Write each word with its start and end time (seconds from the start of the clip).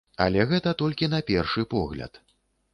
Але 0.23 0.45
гэта 0.51 0.73
толькі 0.81 1.11
на 1.13 1.19
першы 1.29 1.69
погляд. 1.77 2.21